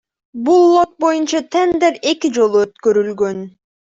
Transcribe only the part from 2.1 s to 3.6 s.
эки жолу өткөрүлгөн.